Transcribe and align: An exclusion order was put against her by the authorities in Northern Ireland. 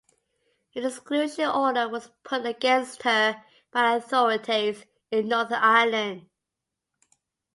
An 0.73 0.83
exclusion 0.83 1.47
order 1.47 1.87
was 1.87 2.09
put 2.23 2.43
against 2.47 3.03
her 3.03 3.43
by 3.71 3.99
the 3.99 4.03
authorities 4.03 4.83
in 5.11 5.27
Northern 5.27 5.59
Ireland. 5.59 6.27